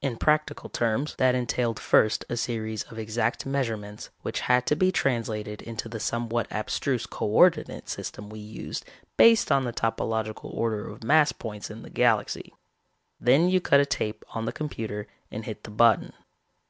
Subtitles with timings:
[0.00, 4.90] In practical terms, that entailed first a series of exact measurements which had to be
[4.90, 8.86] translated into the somewhat abstruse co ordinate system we used
[9.18, 12.54] based on the topological order of mass points in the galaxy.
[13.20, 16.14] Then you cut a tape on the computer and hit the button.